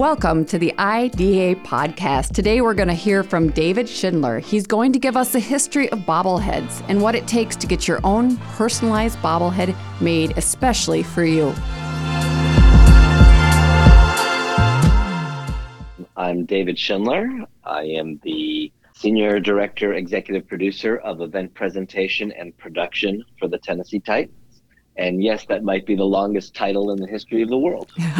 [0.00, 2.32] Welcome to the IDEA podcast.
[2.32, 4.38] Today we're going to hear from David Schindler.
[4.38, 7.86] He's going to give us a history of bobbleheads and what it takes to get
[7.86, 11.52] your own personalized bobblehead made especially for you.
[16.16, 17.28] I'm David Schindler.
[17.64, 24.00] I am the Senior Director, Executive Producer of Event Presentation and Production for the Tennessee
[24.00, 24.39] Titans.
[25.00, 27.90] And yes, that might be the longest title in the history of the world.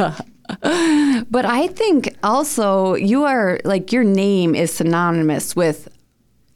[1.30, 5.88] but I think also you are like your name is synonymous with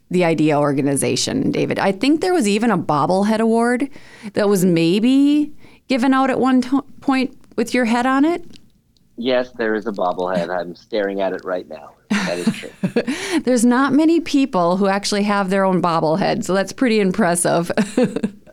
[0.09, 1.77] the IDEA organization, David.
[1.77, 3.89] I think there was even a bobblehead award
[4.33, 5.53] that was maybe
[5.87, 8.43] given out at one to- point with your head on it.
[9.17, 10.49] Yes, there is a bobblehead.
[10.49, 11.93] I'm staring at it right now.
[12.09, 13.39] That is true.
[13.43, 17.71] There's not many people who actually have their own bobblehead, so that's pretty impressive.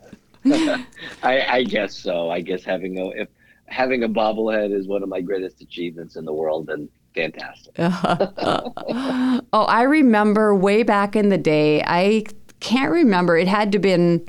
[1.22, 2.30] I, I, guess so.
[2.30, 3.28] I guess having a if
[3.66, 7.74] having a bobblehead is one of my greatest achievements in the world, and fantastic.
[7.78, 11.82] oh, I remember way back in the day.
[11.86, 12.24] I
[12.60, 13.36] can't remember.
[13.36, 14.26] It had to been,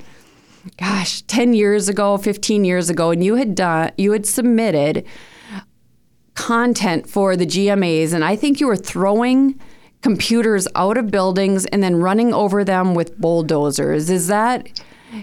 [0.77, 5.05] gosh, ten years ago, fifteen years ago, and you had done you had submitted
[6.35, 9.59] content for the GMAs, and I think you were throwing
[10.01, 14.09] computers out of buildings and then running over them with bulldozers.
[14.09, 14.67] Is that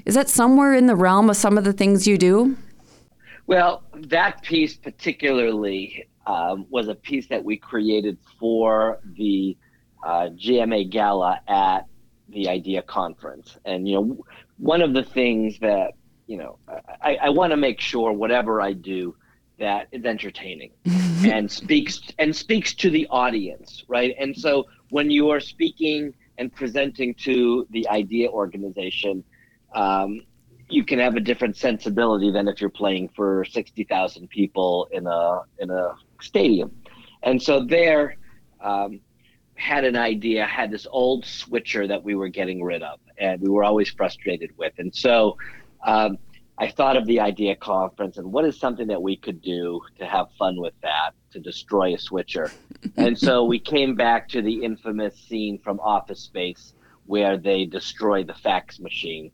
[0.05, 2.57] is that somewhere in the realm of some of the things you do?
[3.47, 9.57] Well, that piece particularly um, was a piece that we created for the
[10.05, 11.87] uh, GMA Gala at
[12.29, 13.59] the IDEA conference.
[13.65, 14.25] And, you know,
[14.59, 15.95] one of the things that,
[16.27, 16.59] you know,
[17.03, 19.17] I, I want to make sure whatever I do
[19.59, 20.71] that is entertaining
[21.25, 24.15] and speaks and speaks to the audience, right?
[24.19, 29.25] And so when you are speaking and presenting to the IDEA organization,
[29.75, 30.23] um,
[30.69, 35.41] you can have a different sensibility than if you're playing for 60,000 people in a
[35.59, 36.71] in a stadium.
[37.23, 38.17] And so there
[38.61, 39.01] um,
[39.55, 43.49] had an idea, had this old switcher that we were getting rid of and we
[43.49, 44.73] were always frustrated with.
[44.79, 45.37] And so
[45.85, 46.19] um,
[46.57, 50.07] I thought of the IDEA conference and what is something that we could do to
[50.07, 52.51] have fun with that, to destroy a switcher.
[52.97, 56.75] and so we came back to the infamous scene from Office Space
[57.11, 59.33] where they destroy the fax machine.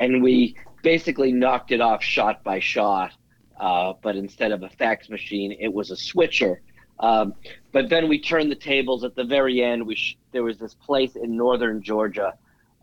[0.00, 3.12] And we basically knocked it off shot by shot.
[3.60, 6.62] Uh, but instead of a fax machine, it was a switcher.
[7.00, 7.34] Um,
[7.70, 9.86] but then we turned the tables at the very end.
[9.86, 12.32] We sh- there was this place in northern Georgia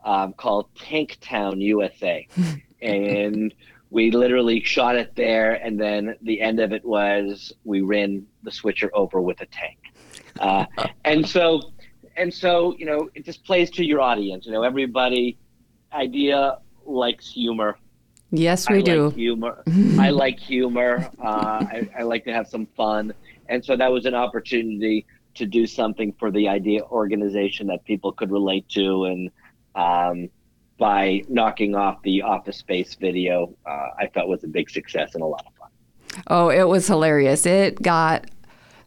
[0.05, 2.27] um, called Tanktown, USA,
[2.83, 3.51] and
[3.89, 5.53] we literally shot it there.
[5.53, 9.79] And then the end of it was we ran the switcher over with a tank.
[10.39, 10.65] Uh,
[11.03, 11.61] and so
[12.17, 14.45] and so you know it just plays to your audience.
[14.45, 15.37] You know, everybody
[15.91, 17.77] IDEA likes humor.
[18.31, 19.05] Yes, we I do.
[19.05, 19.63] Like humor.
[19.99, 21.09] I like humor.
[21.23, 23.13] Uh, I, I like to have some fun,
[23.47, 25.05] and so that was an opportunity
[25.35, 29.31] to do something for the IDEA organization that people could relate to, and
[29.75, 30.29] um,
[30.77, 35.23] by knocking off the Office Space video, uh, I thought was a big success and
[35.23, 35.69] a lot of fun.
[36.27, 37.45] Oh, it was hilarious.
[37.45, 38.29] It got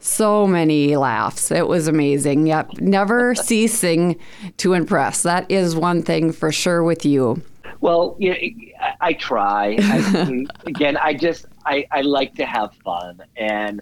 [0.01, 1.51] so many laughs.
[1.51, 2.47] It was amazing.
[2.47, 2.81] Yep.
[2.81, 4.19] Never ceasing
[4.59, 5.23] to impress.
[5.23, 7.43] That is one thing for sure with you.
[7.81, 8.37] Well, you know,
[8.81, 9.77] I, I try.
[9.81, 13.81] I, again, I just I, I like to have fun and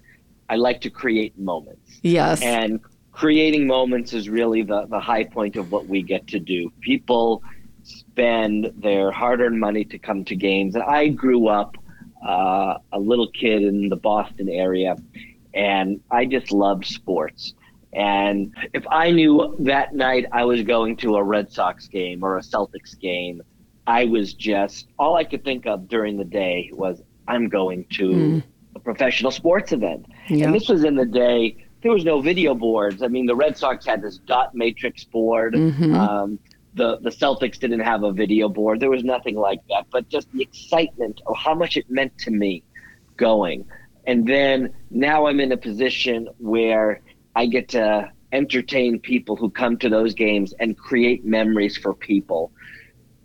[0.49, 1.99] I like to create moments.
[2.01, 2.41] Yes.
[2.41, 2.79] And
[3.11, 6.71] creating moments is really the, the high point of what we get to do.
[6.81, 7.43] People
[7.83, 10.75] spend their hard earned money to come to games.
[10.75, 11.77] And I grew up
[12.25, 14.95] uh, a little kid in the Boston area
[15.53, 17.53] and I just loved sports.
[17.93, 22.37] And if I knew that night I was going to a Red Sox game or
[22.37, 23.41] a Celtics game,
[23.87, 28.09] I was just all I could think of during the day was I'm going to
[28.09, 28.43] mm.
[28.75, 30.05] a professional sports event.
[30.29, 30.45] Yeah.
[30.45, 33.01] And this was in the day there was no video boards.
[33.03, 35.53] I mean, the Red Sox had this dot matrix board.
[35.53, 35.95] Mm-hmm.
[35.95, 36.39] Um,
[36.73, 38.79] the the Celtics didn't have a video board.
[38.79, 39.85] There was nothing like that.
[39.91, 42.63] But just the excitement of how much it meant to me
[43.15, 43.65] going.
[44.07, 47.01] And then now I'm in a position where
[47.35, 52.51] I get to entertain people who come to those games and create memories for people.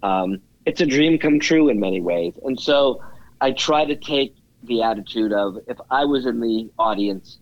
[0.03, 2.35] Um, it's a dream come true in many ways.
[2.45, 3.03] And so
[3.41, 4.35] I try to take
[4.65, 7.39] the attitude of if I was in the audience,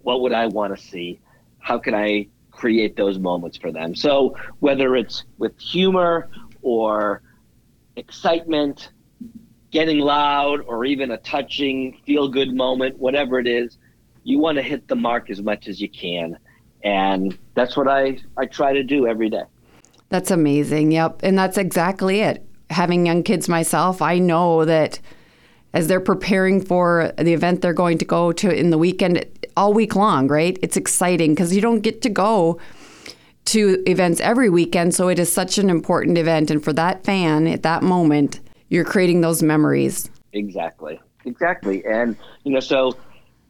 [0.00, 1.20] what would I want to see?
[1.58, 3.94] How can I create those moments for them?
[3.94, 6.28] So whether it's with humor
[6.62, 7.22] or
[7.96, 8.90] excitement
[9.74, 13.76] getting loud or even a touching feel good moment, whatever it is,
[14.22, 16.38] you want to hit the mark as much as you can.
[16.84, 19.42] And that's what I, I try to do every day.
[20.10, 20.92] That's amazing.
[20.92, 21.20] Yep.
[21.24, 22.46] And that's exactly it.
[22.70, 25.00] Having young kids myself, I know that
[25.72, 29.26] as they're preparing for the event they're going to go to in the weekend,
[29.56, 30.56] all week long, right?
[30.62, 32.60] It's exciting because you don't get to go
[33.46, 34.94] to events every weekend.
[34.94, 36.52] So it is such an important event.
[36.52, 38.38] And for that fan at that moment,
[38.74, 40.10] you're creating those memories.
[40.32, 41.00] Exactly.
[41.24, 41.84] Exactly.
[41.86, 42.96] And, you know, so,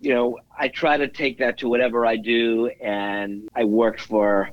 [0.00, 2.70] you know, I try to take that to whatever I do.
[2.80, 4.50] And I worked for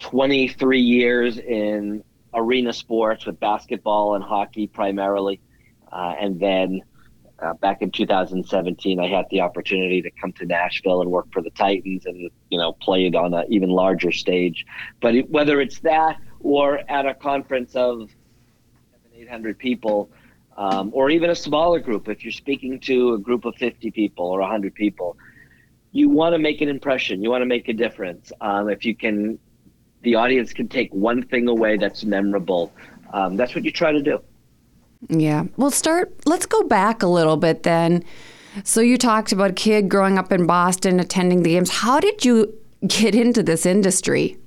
[0.00, 5.40] 23 years in arena sports with basketball and hockey primarily.
[5.92, 6.80] Uh, and then
[7.38, 11.42] uh, back in 2017, I had the opportunity to come to Nashville and work for
[11.42, 14.64] the Titans and, you know, played on an even larger stage.
[15.00, 18.10] But it, whether it's that or at a conference of
[19.24, 20.10] 800 people,
[20.56, 24.26] um, or even a smaller group, if you're speaking to a group of 50 people
[24.26, 25.16] or 100 people,
[25.92, 27.22] you want to make an impression.
[27.22, 28.32] You want to make a difference.
[28.40, 29.38] Um, if you can,
[30.02, 32.72] the audience can take one thing away that's memorable.
[33.12, 34.20] Um, that's what you try to do.
[35.08, 35.44] Yeah.
[35.56, 38.04] We'll start, let's go back a little bit then.
[38.62, 41.70] So you talked about a kid growing up in Boston, attending the games.
[41.70, 42.54] How did you
[42.86, 44.38] get into this industry?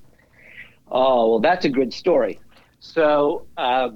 [0.89, 2.39] Oh, well, that's a good story.
[2.79, 3.89] So, uh,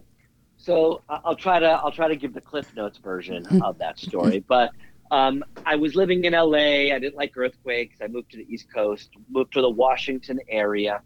[0.61, 4.43] so I'll try to I'll try to give the Cliff Notes version of that story.
[4.47, 4.71] But
[5.09, 6.93] um, I was living in LA.
[6.93, 7.97] I didn't like earthquakes.
[8.01, 11.01] I moved to the East Coast, moved to the Washington area,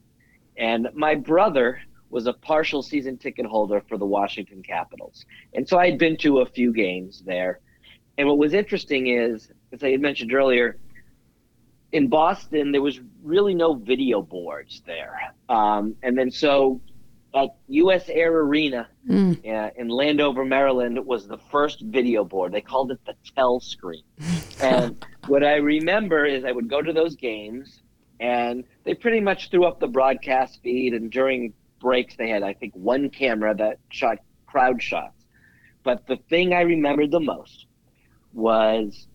[0.57, 5.25] and my brother was a partial season ticket holder for the Washington Capitals.
[5.53, 7.59] And so I had been to a few games there.
[8.17, 10.77] And what was interesting is, as I had mentioned earlier,
[11.91, 15.33] in Boston, there was really no video boards there.
[15.49, 16.79] Um, and then so
[17.35, 19.37] at US Air Arena mm.
[19.45, 22.53] uh, in Landover, Maryland, was the first video board.
[22.53, 24.03] They called it the tell screen.
[24.61, 27.81] and what I remember is I would go to those games
[28.19, 30.93] and they pretty much threw up the broadcast feed.
[30.93, 35.25] And during breaks, they had, I think, one camera that shot crowd shots.
[35.83, 37.65] But the thing I remembered the most
[38.33, 39.07] was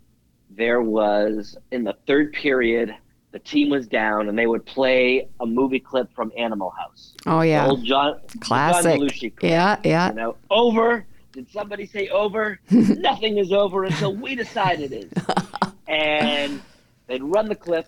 [0.50, 2.94] there was in the third period,
[3.32, 7.15] the team was down and they would play a movie clip from Animal House.
[7.27, 8.99] Oh yeah, the old John classic.
[8.99, 9.50] John Belushi clip.
[9.50, 10.09] Yeah, yeah.
[10.11, 11.06] You know, over.
[11.32, 12.59] Did somebody say over?
[12.71, 15.12] Nothing is over until we decide it is.
[15.87, 16.61] and
[17.06, 17.87] they'd run the clip,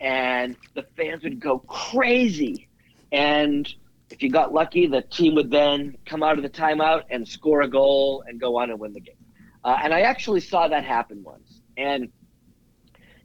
[0.00, 2.68] and the fans would go crazy.
[3.12, 3.70] And
[4.08, 7.60] if you got lucky, the team would then come out of the timeout and score
[7.60, 9.14] a goal and go on and win the game.
[9.62, 11.60] Uh, and I actually saw that happen once.
[11.76, 12.10] And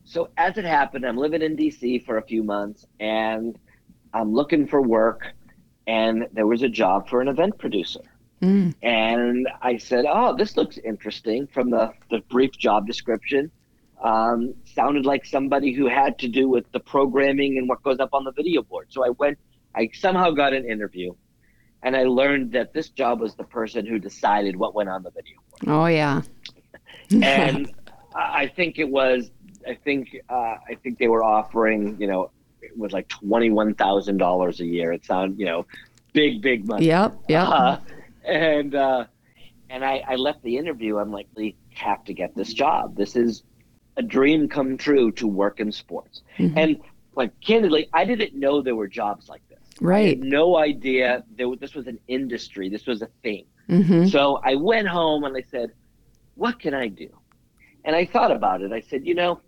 [0.05, 3.57] so as it happened, I'm living in DC for a few months and
[4.13, 5.33] I'm looking for work.
[5.87, 8.01] And there was a job for an event producer.
[8.41, 8.73] Mm.
[8.81, 13.51] And I said, Oh, this looks interesting from the, the brief job description.
[14.03, 18.13] Um, sounded like somebody who had to do with the programming and what goes up
[18.13, 18.87] on the video board.
[18.89, 19.39] So I went,
[19.73, 21.13] I somehow got an interview
[21.81, 25.11] and I learned that this job was the person who decided what went on the
[25.11, 25.75] video board.
[25.75, 26.21] Oh, yeah.
[27.21, 27.71] and
[28.15, 29.31] I think it was
[29.67, 32.31] I think uh, I think they were offering, you know,
[32.61, 34.91] it was like twenty one thousand dollars a year.
[34.91, 35.65] It sounded, you know,
[36.13, 36.87] big big money.
[36.87, 37.47] Yep, yep.
[37.47, 37.77] Uh,
[38.25, 39.05] and uh,
[39.69, 40.97] and I, I left the interview.
[40.97, 42.95] I'm like, we have to get this job.
[42.95, 43.43] This is
[43.97, 46.21] a dream come true to work in sports.
[46.37, 46.57] Mm-hmm.
[46.57, 46.81] And
[47.15, 49.59] like candidly, I didn't know there were jobs like this.
[49.81, 50.19] Right.
[50.19, 52.69] no idea there, this was an industry.
[52.69, 53.45] This was a thing.
[53.69, 54.07] Mm-hmm.
[54.07, 55.71] So I went home and I said,
[56.35, 57.09] what can I do?
[57.83, 58.71] And I thought about it.
[58.71, 59.41] I said, you know,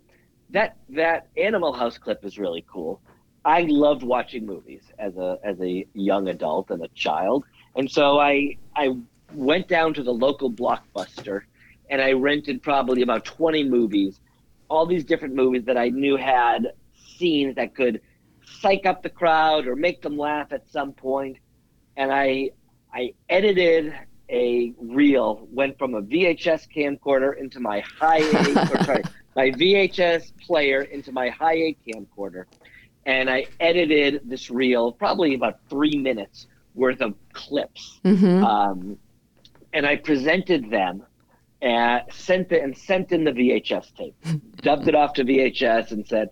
[0.50, 3.00] that that Animal House clip is really cool.
[3.44, 7.44] I loved watching movies as a as a young adult and a child,
[7.76, 8.96] and so I I
[9.32, 11.42] went down to the local blockbuster,
[11.90, 14.20] and I rented probably about twenty movies,
[14.68, 18.00] all these different movies that I knew had scenes that could
[18.60, 21.38] psych up the crowd or make them laugh at some point,
[21.96, 22.50] and I
[22.92, 23.94] I edited
[24.30, 29.02] a reel, went from a VHS camcorder into my high or sorry
[29.38, 32.44] my VHS player into my high eight camcorder,
[33.06, 38.44] and I edited this reel, probably about three minutes worth of clips, mm-hmm.
[38.44, 38.98] um,
[39.72, 41.04] and I presented them.
[41.60, 44.14] And sent it and sent in the VHS tape,
[44.58, 46.30] dubbed it off to VHS, and said,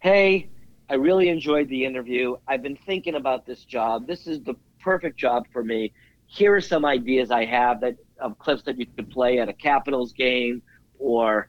[0.00, 0.48] "Hey,
[0.90, 2.36] I really enjoyed the interview.
[2.48, 4.06] I've been thinking about this job.
[4.06, 5.92] This is the perfect job for me.
[6.30, 9.52] Here are some ideas I have that of clips that you could play at a
[9.52, 10.62] Capitals game
[10.98, 11.48] or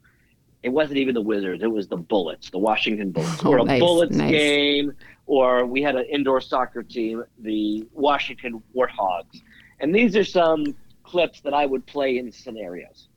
[0.64, 3.64] it wasn't even the Wizards, it was the Bullets, the Washington Bullets, oh, or a
[3.64, 4.32] nice, Bullets nice.
[4.32, 4.94] game,
[5.26, 9.42] or we had an indoor soccer team, the Washington Warthogs.
[9.80, 13.08] And these are some clips that I would play in scenarios.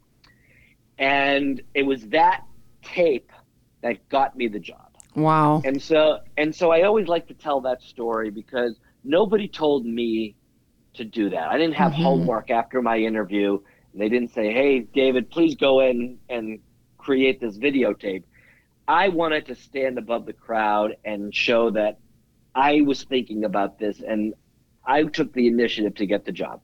[0.98, 2.44] And it was that
[2.82, 3.32] tape
[3.82, 4.88] that got me the job.
[5.14, 5.62] Wow.
[5.64, 10.36] And so and so I always like to tell that story because nobody told me
[10.94, 11.48] to do that.
[11.48, 12.02] I didn't have mm-hmm.
[12.02, 13.58] homework after my interview.
[13.94, 16.60] They didn't say, "Hey, David, please go in and
[16.98, 18.24] create this videotape.
[18.88, 21.98] I wanted to stand above the crowd and show that
[22.54, 24.34] I was thinking about this and
[24.84, 26.60] I took the initiative to get the job.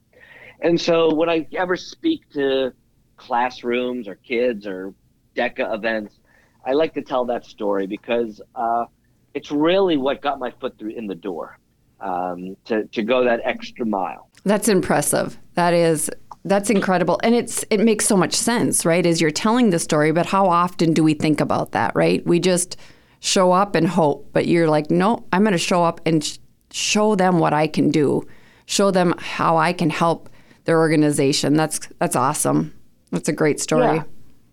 [0.60, 2.72] And so when I ever speak to
[3.16, 4.94] classrooms or kids or
[5.36, 6.18] DECA events,
[6.66, 8.86] I like to tell that story because uh,
[9.34, 11.58] it's really what got my foot through in the door
[12.00, 14.28] um, to, to go that extra mile.
[14.44, 15.38] That's impressive.
[15.54, 16.10] That is
[16.44, 17.20] that's incredible.
[17.22, 19.04] And it's it makes so much sense, right?
[19.04, 22.24] As you're telling the story, but how often do we think about that, right?
[22.26, 22.76] We just
[23.20, 26.38] show up and hope, but you're like, "No, I'm going to show up and sh-
[26.70, 28.26] show them what I can do.
[28.66, 30.28] Show them how I can help
[30.64, 32.74] their organization." That's that's awesome.
[33.10, 33.96] That's a great story.
[33.96, 34.04] Yeah.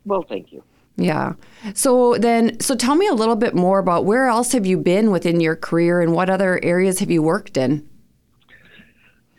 [0.05, 0.63] Well, thank you.
[0.97, 1.33] Yeah.
[1.73, 5.11] So then, so tell me a little bit more about where else have you been
[5.11, 7.87] within your career and what other areas have you worked in?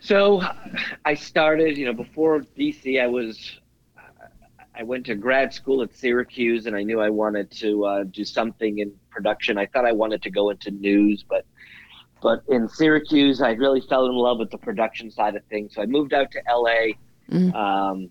[0.00, 0.42] So
[1.04, 3.58] I started, you know, before DC, I was,
[4.74, 8.24] I went to grad school at Syracuse and I knew I wanted to uh, do
[8.24, 9.56] something in production.
[9.56, 11.46] I thought I wanted to go into news, but,
[12.22, 15.74] but in Syracuse, I really fell in love with the production side of things.
[15.74, 16.92] So I moved out to LA,
[17.30, 17.52] mm-hmm.
[17.56, 18.10] um,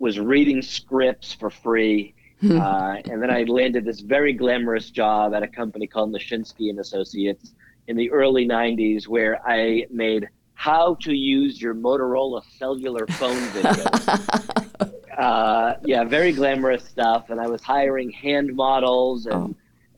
[0.00, 2.14] was reading scripts for free.
[2.50, 6.80] Uh, and then I landed this very glamorous job at a company called Lashinsky and
[6.80, 7.52] Associates
[7.86, 14.92] in the early 90s, where I made how to use your Motorola cellular phone video.
[15.18, 17.30] uh, yeah, very glamorous stuff.
[17.30, 19.54] And I was hiring hand models and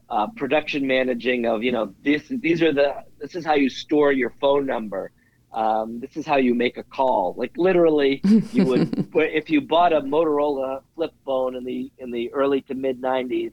[0.09, 0.17] oh.
[0.17, 4.13] uh, production managing of, you know, this, these are the, this is how you store
[4.13, 5.13] your phone number.
[5.55, 7.35] Um, this is how you make a call.
[7.39, 8.21] Like literally,
[8.53, 12.75] you would, if you bought a Motorola flip phone in the, in the early to
[12.75, 13.53] mid 90s,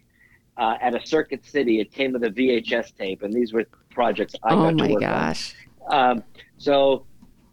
[0.57, 4.35] uh, at a Circuit City, it came with a VHS tape, and these were projects
[4.43, 5.55] I oh got to work gosh.
[5.87, 6.11] on.
[6.11, 6.23] Um,
[6.57, 7.05] so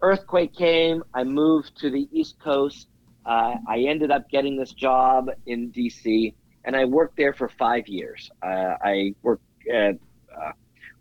[0.02, 1.04] earthquake came.
[1.14, 2.88] I moved to the East Coast.
[3.24, 7.86] Uh, I ended up getting this job in DC, and I worked there for five
[7.86, 8.30] years.
[8.42, 9.98] Uh, I worked at,
[10.34, 10.52] uh,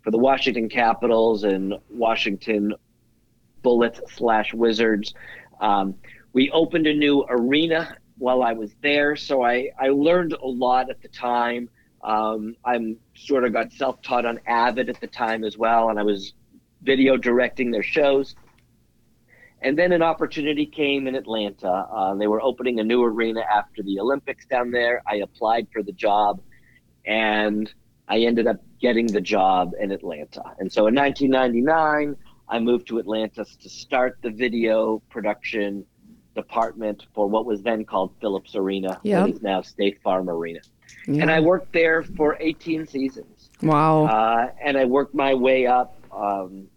[0.02, 2.74] for the Washington Capitals and Washington
[3.62, 5.14] Bullets slash Wizards.
[5.60, 5.94] Um,
[6.32, 10.90] we opened a new arena while I was there, so I, I learned a lot
[10.90, 11.68] at the time.
[12.02, 15.98] Um, I'm sort of got self taught on Avid at the time as well, and
[15.98, 16.34] I was
[16.82, 18.34] video directing their shows.
[19.60, 21.68] And then an opportunity came in Atlanta.
[21.68, 25.02] Uh, they were opening a new arena after the Olympics down there.
[25.06, 26.40] I applied for the job
[27.04, 27.72] and
[28.06, 30.44] I ended up getting the job in Atlanta.
[30.60, 32.16] And so in 1999,
[32.48, 35.84] I moved to Atlanta to start the video production
[36.34, 39.26] department for what was then called Philips Arena, yep.
[39.26, 40.60] that is now State Farm Arena.
[41.06, 41.22] Yeah.
[41.22, 43.50] And I worked there for 18 seasons.
[43.62, 44.06] Wow.
[44.06, 45.98] Uh, and I worked my way up.
[46.12, 46.68] Um,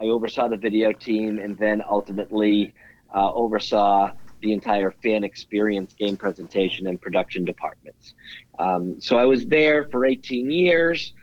[0.00, 2.74] I oversaw the video team and then ultimately
[3.14, 4.10] uh, oversaw
[4.42, 8.14] the entire fan experience game presentation and production departments.
[8.58, 11.14] Um, so I was there for 18 years,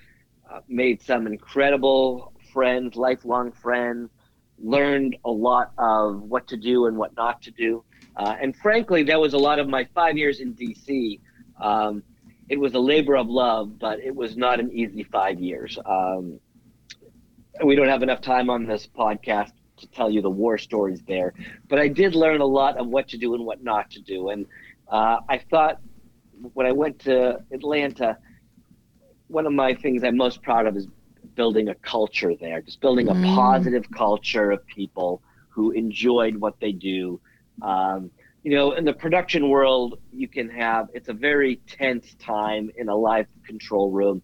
[0.52, 4.10] uh, made some incredible friends, lifelong friends,
[4.64, 7.84] learned a lot of what to do and what not to do.
[8.16, 11.20] Uh, and frankly, that was a lot of my five years in DC.
[11.60, 12.04] Um,
[12.50, 15.80] it was a labor of love, but it was not an easy five years.
[15.86, 16.40] Um,
[17.64, 21.34] we don't have enough time on this podcast to tell you the war stories there,
[21.68, 24.30] but I did learn a lot of what to do and what not to do.
[24.30, 24.46] And
[24.90, 25.80] uh, I thought
[26.54, 28.18] when I went to Atlanta,
[29.28, 30.88] one of my things I'm most proud of is
[31.42, 33.36] building a culture there, just building a mm.
[33.36, 37.20] positive culture of people who enjoyed what they do.
[37.64, 38.12] Um,
[38.44, 42.90] you know, in the production world, you can have it's a very tense time in
[42.90, 44.22] a live control room.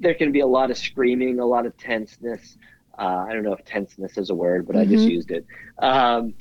[0.00, 2.58] There can be a lot of screaming, a lot of tenseness.
[2.98, 4.90] Uh, I don't know if tenseness is a word, but mm-hmm.
[4.90, 5.18] I just mm-hmm.
[5.18, 5.46] used it.
[5.78, 6.34] Um,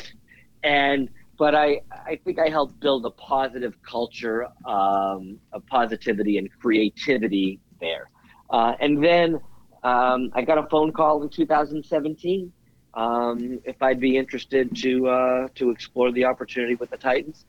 [0.63, 6.49] and but I I think I helped build a positive culture um, of positivity and
[6.59, 8.09] creativity there.
[8.49, 9.39] Uh, and then
[9.85, 12.51] um, I got a phone call in 2017
[12.95, 17.45] um, if I'd be interested to uh, to explore the opportunity with the Titans,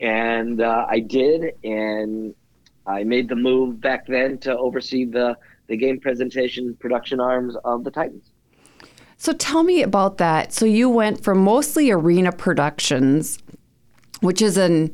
[0.00, 2.34] and uh, I did, and
[2.86, 5.36] I made the move back then to oversee the
[5.68, 8.30] the game presentation production arms of the Titans.
[9.16, 10.52] So tell me about that.
[10.52, 13.38] So you went from mostly arena productions,
[14.20, 14.90] which is a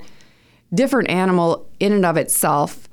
[0.73, 2.89] different animal in and of itself,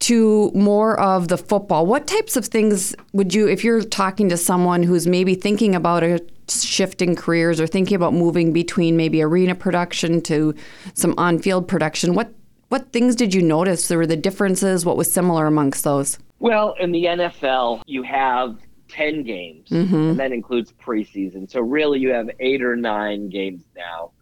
[0.00, 1.86] to more of the football.
[1.86, 6.02] What types of things would you, if you're talking to someone who's maybe thinking about
[6.02, 10.54] a shift in careers or thinking about moving between maybe arena production to
[10.94, 12.32] some on-field production, what
[12.68, 13.88] what things did you notice?
[13.88, 14.86] There were the differences.
[14.86, 16.18] What was similar amongst those?
[16.38, 18.58] Well, in the NFL, you have
[18.90, 19.94] 10 games, mm-hmm.
[19.94, 21.50] and that includes preseason.
[21.50, 24.12] So, really, you have eight or nine games now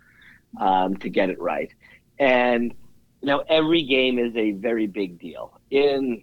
[0.58, 1.70] um, to get it right.
[2.18, 2.74] And,
[3.20, 5.57] you know, every game is a very big deal.
[5.70, 6.22] In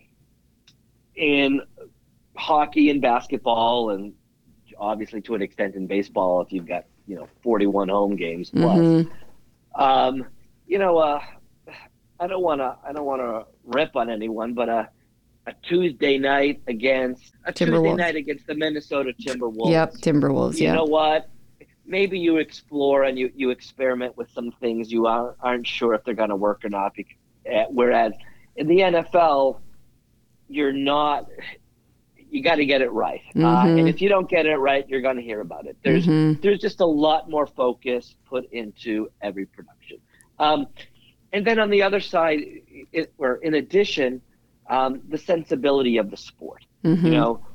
[1.15, 1.61] in
[2.35, 4.13] hockey and basketball, and
[4.77, 8.77] obviously to an extent in baseball, if you've got you know 41 home games plus.
[8.77, 9.81] Mm-hmm.
[9.81, 10.25] Um,
[10.67, 11.21] you know, uh,
[12.19, 14.85] I don't want to I don't want to rip on anyone, but uh,
[15.47, 19.71] a Tuesday night against a Tuesday night against the Minnesota Timberwolves.
[19.71, 20.59] Yep, Timberwolves.
[20.59, 20.75] You yep.
[20.75, 21.29] know what?
[21.85, 26.03] Maybe you explore and you, you experiment with some things you aren't, aren't sure if
[26.03, 26.95] they're going to work or not.
[27.45, 28.13] Eh, whereas
[28.55, 29.59] in the NFL,
[30.47, 31.27] you're not.
[32.29, 33.45] You got to get it right, uh, mm-hmm.
[33.45, 35.77] uh, and if you don't get it right, you're going to hear about it.
[35.83, 36.41] There's mm-hmm.
[36.41, 39.99] there's just a lot more focus put into every production.
[40.37, 40.67] Um,
[41.31, 42.41] and then on the other side,
[42.91, 44.21] it, or in addition,
[44.69, 46.65] um, the sensibility of the sport.
[46.83, 47.05] Mm-hmm.
[47.05, 47.45] You know,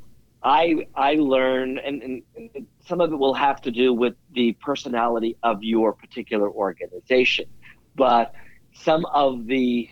[0.42, 4.52] I I learn, and, and, and, some of it will have to do with the
[4.54, 7.46] personality of your particular organization,
[7.94, 8.34] but
[8.72, 9.88] some of the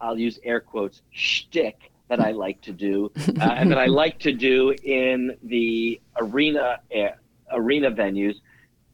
[0.00, 4.18] I'll use air quotes shtick that I like to do, uh, and that I like
[4.20, 7.08] to do in the arena uh,
[7.52, 8.36] arena venues,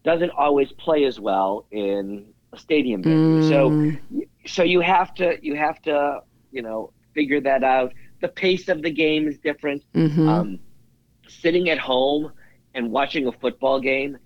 [0.05, 3.43] doesn't always play as well in a stadium venue.
[3.43, 3.49] Mm.
[3.49, 7.93] So so you have to you have to you know figure that out.
[8.21, 9.83] The pace of the game is different.
[9.95, 10.29] Mm-hmm.
[10.29, 10.59] Um,
[11.29, 12.33] sitting at home
[12.75, 14.19] and watching a football game,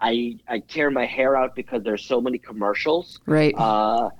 [0.00, 3.20] I I tear my hair out because there's so many commercials.
[3.26, 3.54] Right.
[3.56, 4.10] Uh,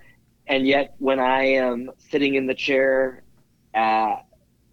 [0.47, 3.23] and yet, when I am sitting in the chair
[3.75, 4.27] at,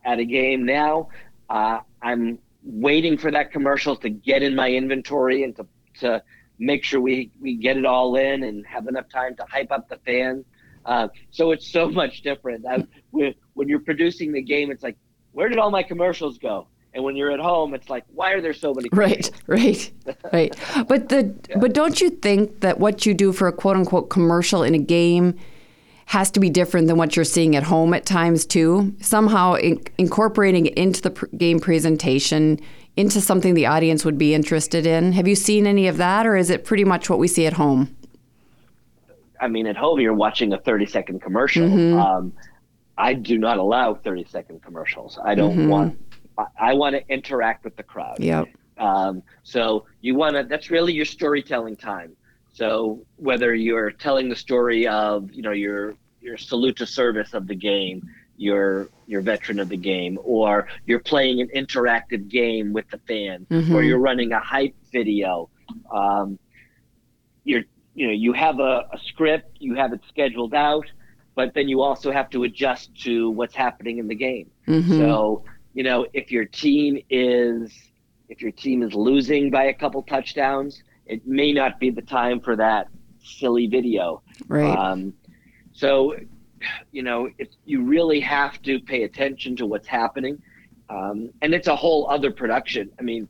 [0.04, 1.10] at a game now,
[1.50, 5.66] uh, I'm waiting for that commercial to get in my inventory and to
[6.00, 6.24] to
[6.60, 9.88] make sure we, we get it all in and have enough time to hype up
[9.90, 10.46] the fans.
[10.86, 12.66] Uh, so it's so much different.
[12.66, 14.98] I, when, when you're producing the game, it's like,
[15.32, 16.68] where did all my commercials go?
[16.94, 18.90] And when you're at home, it's like, why are there so many?
[18.92, 19.92] Right, right,
[20.34, 20.56] right.
[20.88, 21.58] But the yeah.
[21.60, 24.80] but don't you think that what you do for a quote unquote commercial in a
[24.80, 25.38] game
[26.10, 28.92] has to be different than what you're seeing at home at times too?
[29.00, 32.60] Somehow in, incorporating it into the pr- game presentation,
[32.98, 35.12] into something the audience would be interested in.
[35.12, 37.54] Have you seen any of that, or is it pretty much what we see at
[37.54, 37.96] home?
[39.40, 41.68] I mean, at home you're watching a 30 second commercial.
[41.68, 42.00] Mm-hmm.
[42.00, 42.34] Um,
[42.98, 45.20] I do not allow 30 second commercials.
[45.24, 45.70] I don't mm-hmm.
[45.70, 46.00] want.
[46.40, 48.20] I, I want to interact with the crowd.
[48.20, 48.48] Yep.
[48.80, 50.44] Um, so you want to.
[50.44, 52.16] That's really your storytelling time.
[52.54, 57.48] So whether you're telling the story of you know your your salute to service of
[57.48, 62.90] the game, your your veteran of the game, or you're playing an interactive game with
[62.90, 63.74] the fans, mm-hmm.
[63.74, 65.50] or you're running a hype video.
[65.92, 66.40] Um,
[67.44, 67.64] you're
[67.96, 70.86] you know you have a, a script, you have it scheduled out,
[71.36, 74.50] but then you also have to adjust to what's happening in the game.
[74.68, 74.98] Mm-hmm.
[74.98, 77.72] So you know if your team is
[78.30, 82.40] if your team is losing by a couple touchdowns, it may not be the time
[82.40, 82.88] for that
[83.22, 84.22] silly video.
[84.48, 84.78] Right.
[84.78, 85.14] Um,
[85.74, 86.16] so,
[86.92, 90.42] you know, if you really have to pay attention to what's happening,
[90.90, 92.92] um, and it's a whole other production.
[93.00, 93.28] I mean,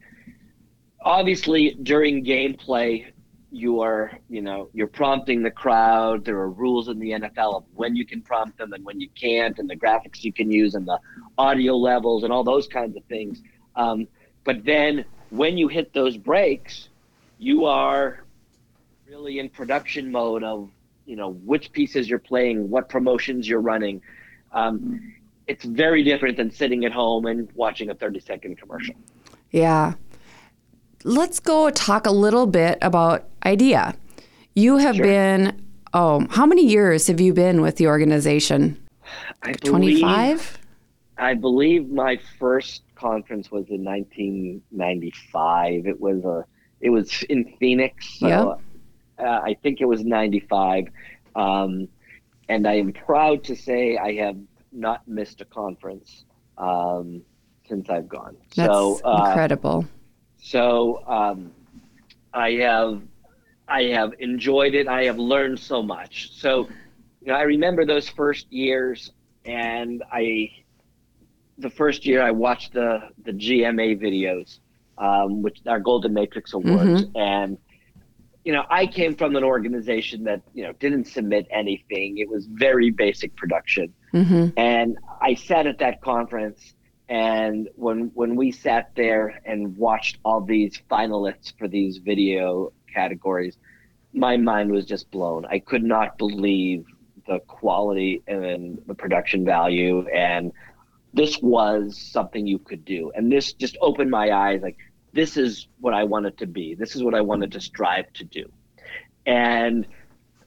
[1.02, 3.12] obviously during gameplay,
[3.52, 7.64] you are you know you're prompting the crowd there are rules in the nfl of
[7.74, 10.76] when you can prompt them and when you can't and the graphics you can use
[10.76, 11.00] and the
[11.40, 13.42] audio levels and all those kinds of things
[13.76, 14.08] um,
[14.44, 16.90] but then when you hit those breaks
[17.40, 18.24] you are
[19.08, 20.70] really in production mode of
[21.06, 24.02] you know which pieces you're playing what promotions you're running
[24.52, 25.14] um,
[25.48, 28.96] it's very different than sitting at home and watching a 30 second commercial
[29.52, 29.94] yeah
[31.04, 33.96] let's go talk a little bit about IDEA.
[34.56, 35.06] You have sure.
[35.06, 35.62] been,
[35.94, 38.78] oh, how many years have you been with the organization?
[39.64, 40.58] 25?
[41.18, 45.88] I believe my first conference was in 1995.
[45.88, 46.46] It was a,
[46.82, 48.20] it was in Phoenix.
[48.20, 49.28] So, yep.
[49.28, 50.88] Uh, I think it was 95.
[51.36, 51.90] Um,
[52.48, 54.38] and I am proud to say I have
[54.72, 56.26] not missed a conference
[56.58, 57.22] um,
[57.68, 58.36] since I've gone.
[58.56, 59.86] That's so, uh, incredible.
[60.42, 61.52] So um,
[62.34, 63.02] I have
[63.68, 64.88] I have enjoyed it.
[64.88, 66.32] I have learned so much.
[66.34, 66.68] So
[67.22, 69.12] you know, I remember those first years,
[69.46, 70.52] and I
[71.58, 74.60] the first year I watched the the GMA videos,
[75.00, 77.18] um, which are Golden Matrix Awards, mm-hmm.
[77.18, 77.58] and
[78.44, 82.18] you know I came from an organization that you know didn't submit anything.
[82.18, 84.50] It was very basic production, mm-hmm.
[84.58, 86.74] and I sat at that conference
[87.10, 93.58] and when when we sat there and watched all these finalists for these video categories,
[94.14, 95.46] my mind was just blown.
[95.46, 96.86] I could not believe
[97.28, 100.52] the quality and the production value and
[101.12, 103.12] this was something you could do.
[103.16, 104.78] And this just opened my eyes like
[105.14, 106.76] this is what I wanted to be.
[106.76, 108.50] This is what I wanted to strive to do.
[109.26, 109.88] And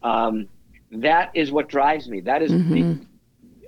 [0.03, 0.49] um,
[0.91, 2.21] that is what drives me.
[2.21, 2.73] That is mm-hmm.
[2.73, 3.07] the,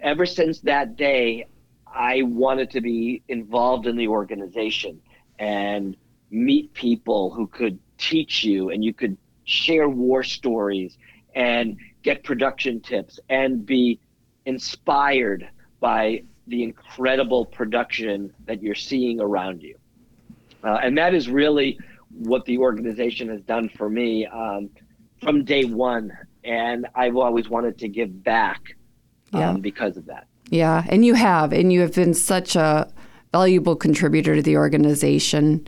[0.02, 1.46] ever since that day,
[1.87, 5.00] I wanted to be involved in the organization
[5.38, 5.96] and
[6.30, 10.98] meet people who could teach you and you could share war stories
[11.35, 14.00] and get production tips and be
[14.46, 15.48] inspired
[15.80, 19.76] by the incredible production that you're seeing around you.
[20.64, 21.79] Uh, and that is really
[22.11, 24.70] what the organization has done for me um,
[25.22, 26.16] from day one.
[26.42, 28.77] And I've always wanted to give back
[29.33, 29.53] um, yeah.
[29.53, 30.27] because of that.
[30.50, 32.92] Yeah, and you have, and you have been such a
[33.33, 35.66] valuable contributor to the organization.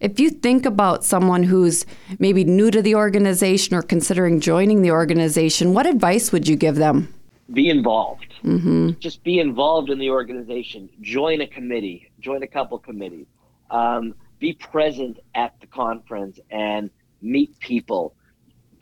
[0.00, 1.86] If you think about someone who's
[2.18, 6.76] maybe new to the organization or considering joining the organization, what advice would you give
[6.76, 7.12] them?
[7.52, 8.34] Be involved.
[8.44, 8.90] Mm-hmm.
[8.98, 10.88] Just be involved in the organization.
[11.00, 12.10] Join a committee.
[12.20, 13.26] Join a couple committees.
[13.70, 16.90] Um, be present at the conference and
[17.22, 18.12] meet people.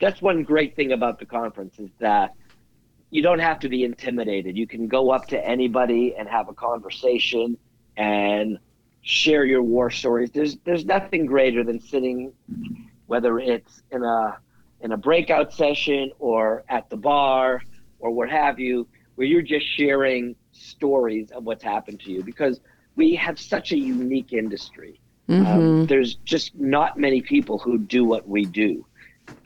[0.01, 2.33] That's one great thing about the conference is that
[3.11, 4.57] you don't have to be intimidated.
[4.57, 7.57] You can go up to anybody and have a conversation
[7.95, 8.57] and
[9.03, 10.31] share your war stories.
[10.31, 12.33] There's there's nothing greater than sitting,
[13.05, 14.39] whether it's in a
[14.81, 17.61] in a breakout session or at the bar
[17.99, 22.61] or what have you, where you're just sharing stories of what's happened to you because
[22.95, 25.00] we have such a unique industry.
[25.31, 25.51] Um, mm-hmm.
[25.51, 28.85] Um, there's just not many people who do what we do.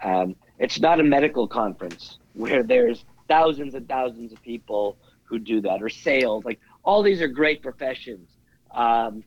[0.04, 5.62] Um, it's not a medical conference where there's thousands and thousands of people who do
[5.62, 6.44] that, or sales.
[6.46, 8.30] Like all these are great professions.
[8.74, 9.24] Um,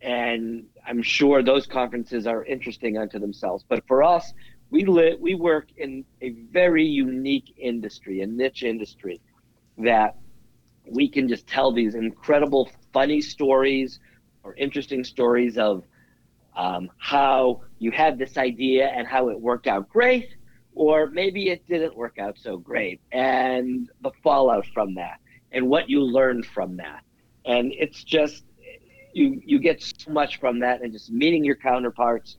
[0.00, 3.64] and I'm sure those conferences are interesting unto themselves.
[3.68, 4.32] But for us,
[4.70, 9.20] we live, we work in a very unique industry, a niche industry,
[9.78, 10.16] that
[10.86, 14.00] we can just tell these incredible, funny stories
[14.42, 15.84] or interesting stories of
[16.58, 20.34] um, how you had this idea and how it worked out great,
[20.74, 25.20] or maybe it didn't work out so great, and the fallout from that,
[25.52, 27.04] and what you learned from that.
[27.46, 28.44] And it's just
[29.14, 32.36] you you get so much from that, and just meeting your counterparts,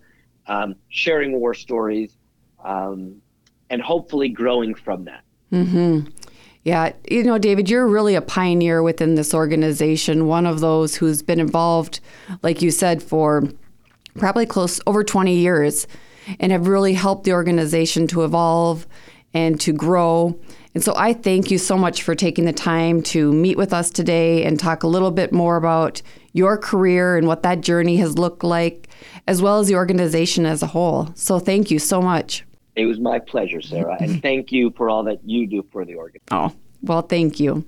[0.47, 2.17] um, sharing war stories,
[2.63, 3.21] um,
[3.69, 5.23] and hopefully growing from that.
[5.53, 6.09] Mm-hmm.
[6.63, 10.27] Yeah, you know, David, you're really a pioneer within this organization.
[10.27, 12.01] One of those who's been involved,
[12.43, 13.49] like you said, for
[14.15, 15.87] probably close over 20 years
[16.39, 18.87] and have really helped the organization to evolve
[19.33, 20.39] and to grow.
[20.73, 23.89] And so I thank you so much for taking the time to meet with us
[23.89, 26.01] today and talk a little bit more about
[26.33, 28.87] your career and what that journey has looked like,
[29.27, 31.09] as well as the organization as a whole.
[31.15, 32.45] So thank you so much.
[32.75, 33.97] It was my pleasure, Sarah.
[33.99, 36.27] and thank you for all that you do for the organization.
[36.31, 37.65] Oh, well, thank you.